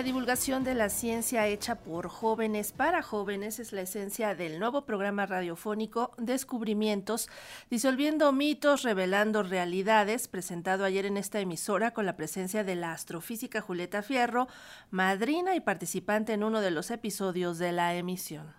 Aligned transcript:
La 0.00 0.04
divulgación 0.04 0.64
de 0.64 0.74
la 0.74 0.88
ciencia 0.88 1.46
hecha 1.46 1.74
por 1.74 2.08
jóvenes 2.08 2.72
para 2.72 3.02
jóvenes 3.02 3.58
es 3.58 3.74
la 3.74 3.82
esencia 3.82 4.34
del 4.34 4.58
nuevo 4.58 4.86
programa 4.86 5.26
radiofónico 5.26 6.12
Descubrimientos, 6.16 7.28
disolviendo 7.68 8.32
mitos, 8.32 8.82
revelando 8.82 9.42
realidades, 9.42 10.26
presentado 10.26 10.86
ayer 10.86 11.04
en 11.04 11.18
esta 11.18 11.38
emisora 11.40 11.90
con 11.90 12.06
la 12.06 12.16
presencia 12.16 12.64
de 12.64 12.76
la 12.76 12.92
astrofísica 12.92 13.60
Julieta 13.60 14.00
Fierro, 14.00 14.48
madrina 14.90 15.54
y 15.54 15.60
participante 15.60 16.32
en 16.32 16.44
uno 16.44 16.62
de 16.62 16.70
los 16.70 16.90
episodios 16.90 17.58
de 17.58 17.72
la 17.72 17.94
emisión. 17.94 18.54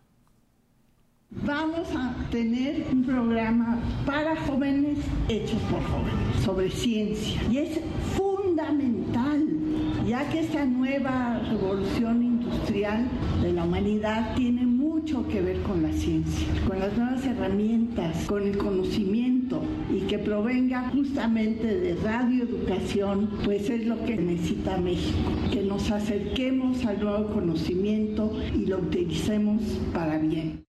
Vamos 1.32 1.88
a 1.96 2.14
tener 2.30 2.86
un 2.92 3.04
programa 3.04 3.80
para 4.06 4.36
jóvenes 4.46 5.00
hecho 5.28 5.58
por 5.72 5.82
jóvenes 5.86 6.44
sobre 6.46 6.70
ciencia 6.70 7.42
y 7.50 7.58
es 7.58 7.80
fundamental 8.62 9.48
ya 10.08 10.28
que 10.30 10.42
esta 10.42 10.66
nueva 10.66 11.40
revolución 11.50 12.24
industrial 12.24 13.08
de 13.42 13.54
la 13.54 13.64
humanidad 13.64 14.36
tiene 14.36 14.66
mucho 14.66 15.28
que 15.28 15.42
ver 15.42 15.62
con 15.62 15.84
la 15.84 15.92
ciencia, 15.94 16.48
con 16.68 16.80
las 16.80 16.96
nuevas 16.98 17.26
herramientas, 17.26 18.26
con 18.26 18.44
el 18.44 18.58
conocimiento 18.58 19.64
y 19.90 20.02
que 20.02 20.20
provenga 20.20 20.90
justamente 20.90 21.68
de 21.68 21.96
radioeducación, 21.96 23.30
pues 23.46 23.70
es 23.70 23.86
lo 23.86 24.04
que 24.04 24.18
necesita 24.18 24.78
México, 24.78 25.32
que 25.52 25.62
nos 25.62 25.90
acerquemos 25.92 26.86
al 26.86 27.00
nuevo 27.00 27.34
conocimiento 27.34 28.32
y 28.54 28.66
lo 28.66 28.80
utilicemos 28.80 29.62
para 29.94 30.18
bien. 30.18 30.66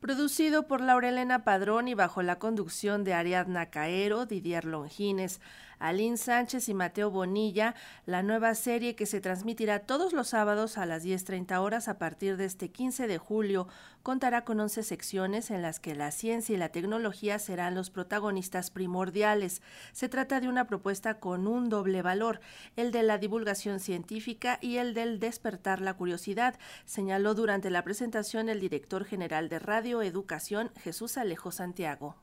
Producido 0.00 0.66
por 0.66 0.80
Laurelena 0.80 1.44
Padrón 1.44 1.86
y 1.86 1.94
bajo 1.94 2.22
la 2.22 2.38
conducción 2.38 3.04
de 3.04 3.12
Ariadna 3.12 3.66
Caero, 3.66 4.24
Didier 4.24 4.64
Longines, 4.64 5.42
Aline 5.80 6.18
Sánchez 6.18 6.68
y 6.68 6.74
Mateo 6.74 7.10
Bonilla, 7.10 7.74
la 8.06 8.22
nueva 8.22 8.54
serie 8.54 8.94
que 8.94 9.06
se 9.06 9.20
transmitirá 9.20 9.80
todos 9.80 10.12
los 10.12 10.28
sábados 10.28 10.78
a 10.78 10.86
las 10.86 11.04
10.30 11.04 11.58
horas 11.58 11.88
a 11.88 11.98
partir 11.98 12.36
de 12.36 12.44
este 12.44 12.70
15 12.70 13.08
de 13.08 13.18
julio 13.18 13.66
contará 14.02 14.44
con 14.44 14.60
11 14.60 14.82
secciones 14.82 15.50
en 15.50 15.62
las 15.62 15.80
que 15.80 15.94
la 15.94 16.10
ciencia 16.10 16.54
y 16.54 16.58
la 16.58 16.68
tecnología 16.68 17.38
serán 17.38 17.74
los 17.74 17.90
protagonistas 17.90 18.70
primordiales. 18.70 19.62
Se 19.92 20.08
trata 20.08 20.40
de 20.40 20.48
una 20.48 20.66
propuesta 20.66 21.18
con 21.18 21.46
un 21.46 21.68
doble 21.68 22.02
valor, 22.02 22.40
el 22.76 22.92
de 22.92 23.02
la 23.02 23.18
divulgación 23.18 23.80
científica 23.80 24.58
y 24.60 24.76
el 24.76 24.94
del 24.94 25.18
despertar 25.18 25.80
la 25.80 25.94
curiosidad, 25.94 26.58
señaló 26.84 27.34
durante 27.34 27.70
la 27.70 27.84
presentación 27.84 28.48
el 28.48 28.60
director 28.60 29.04
general 29.04 29.48
de 29.48 29.58
Radio 29.58 30.02
Educación, 30.02 30.70
Jesús 30.82 31.16
Alejo 31.16 31.50
Santiago. 31.50 32.16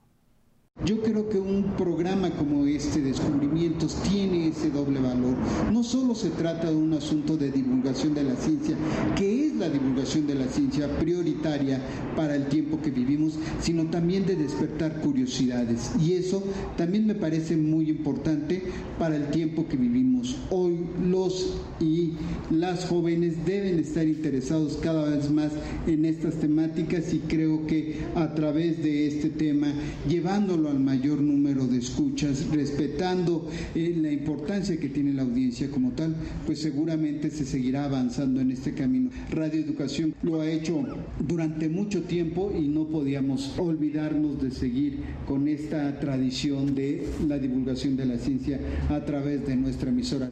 Yo 0.85 1.01
creo 1.01 1.27
que 1.27 1.39
un 1.39 1.73
programa 1.75 2.29
como 2.29 2.67
este, 2.67 3.01
Descubrimientos, 3.01 3.95
tiene 4.03 4.49
ese 4.49 4.69
doble 4.69 4.99
valor. 4.99 5.35
No 5.73 5.83
solo 5.83 6.13
se 6.13 6.29
trata 6.29 6.69
de 6.69 6.75
un 6.75 6.93
asunto 6.93 7.35
de 7.35 7.51
divulgación 7.51 8.13
de 8.13 8.23
la 8.23 8.35
ciencia, 8.35 8.75
que 9.15 9.47
es 9.47 9.55
la 9.55 9.69
divulgación 9.69 10.27
de 10.27 10.35
la 10.35 10.45
ciencia 10.45 10.87
prioritaria 10.99 11.81
para 12.15 12.35
el 12.35 12.47
tiempo 12.47 12.79
que 12.79 12.91
vivimos, 12.91 13.39
sino 13.59 13.85
también 13.85 14.27
de 14.27 14.35
despertar 14.35 15.01
curiosidades. 15.01 15.93
Y 15.99 16.13
eso 16.13 16.43
también 16.77 17.07
me 17.07 17.15
parece 17.15 17.57
muy 17.57 17.89
importante 17.89 18.61
para 18.99 19.15
el 19.15 19.29
tiempo 19.31 19.67
que 19.67 19.77
vivimos. 19.77 20.35
Hoy 20.51 20.66
los 21.03 21.57
y 21.79 22.13
las 22.49 22.85
jóvenes 22.85 23.45
deben 23.45 23.79
estar 23.79 24.07
interesados 24.07 24.77
cada 24.81 25.09
vez 25.09 25.29
más 25.29 25.51
en 25.85 26.05
estas 26.05 26.35
temáticas 26.35 27.13
y 27.13 27.19
creo 27.19 27.67
que 27.67 27.97
a 28.15 28.33
través 28.33 28.81
de 28.81 29.07
este 29.07 29.29
tema, 29.29 29.73
llevándolo 30.07 30.69
al 30.69 30.79
mayor 30.79 31.21
número 31.21 31.67
de 31.67 31.77
escuchas, 31.77 32.47
respetando 32.51 33.49
eh, 33.75 33.95
la 33.97 34.11
importancia 34.11 34.79
que 34.79 34.89
tiene 34.89 35.13
la 35.13 35.23
audiencia 35.23 35.69
como 35.69 35.91
tal, 35.91 36.15
pues 36.45 36.59
seguramente 36.61 37.29
se 37.29 37.45
seguirá 37.45 37.85
avanzando 37.85 38.41
en 38.41 38.51
este 38.51 38.73
camino. 38.73 39.09
Radio 39.31 39.61
Educación 39.61 40.15
lo 40.23 40.41
ha 40.41 40.49
hecho 40.49 40.83
durante 41.19 41.69
mucho 41.69 42.03
tiempo 42.03 42.51
y 42.57 42.67
no 42.67 42.87
podíamos 42.87 43.57
olvidarnos 43.57 44.41
de 44.41 44.51
seguir 44.51 44.99
con 45.27 45.47
esta 45.47 45.99
tradición 45.99 46.75
de 46.75 47.07
la 47.27 47.37
divulgación 47.37 47.95
de 47.95 48.05
la 48.05 48.17
ciencia 48.17 48.59
a 48.89 49.03
través 49.05 49.45
de 49.45 49.55
nuestra 49.55 49.89
emisora. 49.89 50.31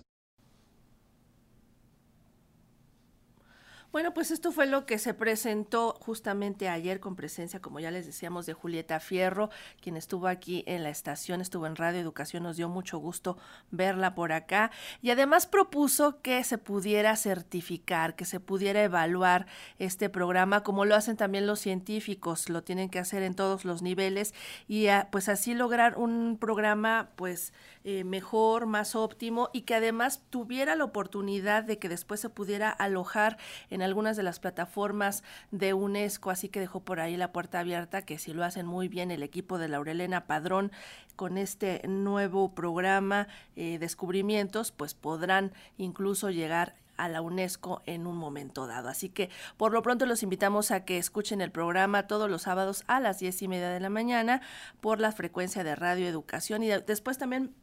Bueno, 3.95 4.13
pues 4.13 4.29
esto 4.31 4.51
fue 4.51 4.65
lo 4.65 4.85
que 4.85 4.99
se 4.99 5.13
presentó 5.13 5.95
justamente 6.01 6.67
ayer 6.67 6.99
con 6.99 7.15
presencia, 7.15 7.61
como 7.61 7.79
ya 7.79 7.91
les 7.91 8.05
decíamos, 8.05 8.45
de 8.45 8.51
Julieta 8.51 8.99
Fierro, 8.99 9.49
quien 9.79 9.95
estuvo 9.95 10.27
aquí 10.27 10.65
en 10.67 10.83
la 10.83 10.89
estación, 10.89 11.39
estuvo 11.39 11.65
en 11.65 11.77
Radio 11.77 12.01
Educación, 12.01 12.43
nos 12.43 12.57
dio 12.57 12.67
mucho 12.67 12.97
gusto 12.97 13.37
verla 13.71 14.13
por 14.13 14.33
acá. 14.33 14.69
Y 15.01 15.11
además 15.11 15.47
propuso 15.47 16.21
que 16.21 16.43
se 16.43 16.57
pudiera 16.57 17.15
certificar, 17.15 18.17
que 18.17 18.25
se 18.25 18.41
pudiera 18.41 18.83
evaluar 18.83 19.47
este 19.79 20.09
programa 20.09 20.61
como 20.61 20.83
lo 20.83 20.93
hacen 20.93 21.15
también 21.15 21.47
los 21.47 21.61
científicos, 21.61 22.49
lo 22.49 22.63
tienen 22.63 22.89
que 22.89 22.99
hacer 22.99 23.23
en 23.23 23.33
todos 23.33 23.63
los 23.63 23.81
niveles 23.81 24.33
y 24.67 24.87
pues 25.09 25.29
así 25.29 25.53
lograr 25.53 25.97
un 25.97 26.37
programa 26.37 27.11
pues 27.15 27.53
eh, 27.85 28.03
mejor, 28.03 28.65
más 28.65 28.93
óptimo 28.93 29.51
y 29.53 29.61
que 29.61 29.75
además 29.75 30.21
tuviera 30.29 30.75
la 30.75 30.83
oportunidad 30.83 31.63
de 31.63 31.79
que 31.79 31.87
después 31.87 32.19
se 32.19 32.29
pudiera 32.29 32.69
alojar 32.69 33.37
en 33.69 33.84
algunas 33.85 34.17
de 34.17 34.23
las 34.23 34.39
plataformas 34.39 35.23
de 35.51 35.73
UNESCO, 35.73 36.29
así 36.29 36.49
que 36.49 36.59
dejó 36.59 36.81
por 36.81 36.99
ahí 36.99 37.15
la 37.15 37.31
puerta 37.31 37.59
abierta, 37.59 38.01
que 38.01 38.17
si 38.17 38.33
lo 38.33 38.43
hacen 38.43 38.65
muy 38.65 38.87
bien 38.87 39.11
el 39.11 39.23
equipo 39.23 39.57
de 39.57 39.69
Laurelena 39.69 40.25
Padrón 40.25 40.71
con 41.15 41.37
este 41.37 41.81
nuevo 41.87 42.53
programa 42.53 43.27
eh, 43.55 43.77
Descubrimientos, 43.79 44.71
pues 44.71 44.93
podrán 44.93 45.53
incluso 45.77 46.29
llegar 46.29 46.75
a 46.97 47.09
la 47.09 47.21
UNESCO 47.21 47.81
en 47.85 48.07
un 48.07 48.17
momento 48.17 48.67
dado. 48.67 48.89
Así 48.89 49.09
que 49.09 49.29
por 49.57 49.71
lo 49.71 49.81
pronto 49.81 50.05
los 50.05 50.23
invitamos 50.23 50.71
a 50.71 50.85
que 50.85 50.97
escuchen 50.97 51.41
el 51.41 51.51
programa 51.51 52.07
todos 52.07 52.29
los 52.29 52.43
sábados 52.43 52.83
a 52.87 52.99
las 52.99 53.19
diez 53.19 53.41
y 53.41 53.47
media 53.47 53.69
de 53.69 53.79
la 53.79 53.89
mañana 53.89 54.41
por 54.81 54.99
la 54.99 55.11
frecuencia 55.11 55.63
de 55.63 55.75
Radio 55.75 56.07
Educación 56.07 56.63
y 56.63 56.69
después 56.69 57.17
también 57.17 57.53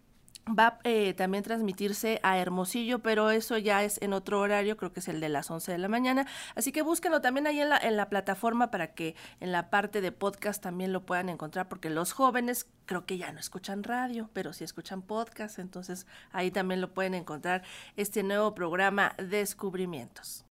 Va 0.49 0.81
eh, 0.83 1.15
también 1.15 1.45
transmitirse 1.45 2.19
a 2.25 2.37
Hermosillo, 2.39 2.99
pero 2.99 3.31
eso 3.31 3.59
ya 3.59 3.85
es 3.85 4.03
en 4.03 4.13
otro 4.13 4.41
horario, 4.41 4.77
creo 4.77 4.93
que 4.93 4.99
es 4.99 5.07
el 5.07 5.21
de 5.21 5.29
las 5.29 5.51
11 5.51 5.71
de 5.71 5.79
la 5.79 5.89
mañana. 5.89 6.27
Así 6.57 6.73
que 6.73 6.83
búsquenlo 6.83 7.21
también 7.21 7.47
ahí 7.47 7.61
en 7.61 7.69
la, 7.69 7.79
en 7.79 7.97
la 7.97 8.09
plataforma 8.09 8.71
para 8.71 8.93
que 8.93 9.15
en 9.39 9.53
la 9.53 9.71
parte 9.71 10.01
de 10.01 10.11
podcast 10.11 10.61
también 10.61 10.93
lo 10.93 11.07
puedan 11.07 11.29
encontrar, 11.29 11.69
porque 11.69 11.91
los 11.91 12.13
jóvenes 12.13 12.67
creo 12.87 13.07
que 13.07 13.19
ya 13.19 13.31
no 13.31 13.39
escuchan 13.39 13.85
radio, 13.85 14.31
pero 14.33 14.53
sí 14.53 14.65
escuchan 14.65 15.03
podcast, 15.03 15.61
entonces 15.61 16.07
ahí 16.33 16.51
también 16.51 16.81
lo 16.81 16.93
pueden 16.93 17.15
encontrar 17.15 17.63
este 17.97 18.25
nuevo 18.25 18.55
programa 18.55 19.15
Descubrimientos. 19.19 20.41